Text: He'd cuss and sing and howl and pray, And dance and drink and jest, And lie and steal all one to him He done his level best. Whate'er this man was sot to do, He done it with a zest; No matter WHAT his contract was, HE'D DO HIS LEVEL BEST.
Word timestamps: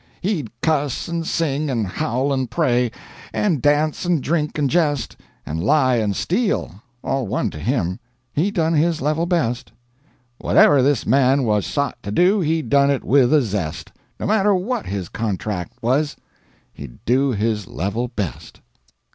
He'd 0.21 0.49
cuss 0.63 1.07
and 1.07 1.27
sing 1.27 1.69
and 1.69 1.85
howl 1.85 2.33
and 2.33 2.49
pray, 2.49 2.89
And 3.33 3.61
dance 3.61 4.03
and 4.03 4.19
drink 4.19 4.57
and 4.57 4.67
jest, 4.67 5.15
And 5.45 5.63
lie 5.63 5.97
and 5.97 6.15
steal 6.15 6.81
all 7.03 7.27
one 7.27 7.51
to 7.51 7.59
him 7.59 7.99
He 8.33 8.49
done 8.49 8.73
his 8.73 8.99
level 8.99 9.27
best. 9.27 9.71
Whate'er 10.39 10.81
this 10.81 11.05
man 11.05 11.43
was 11.43 11.67
sot 11.67 12.01
to 12.01 12.09
do, 12.11 12.39
He 12.39 12.63
done 12.63 12.89
it 12.89 13.03
with 13.03 13.31
a 13.31 13.43
zest; 13.43 13.91
No 14.19 14.25
matter 14.25 14.55
WHAT 14.55 14.87
his 14.87 15.07
contract 15.07 15.73
was, 15.83 16.15
HE'D 16.73 17.05
DO 17.05 17.33
HIS 17.33 17.67
LEVEL 17.67 18.07
BEST. 18.07 18.59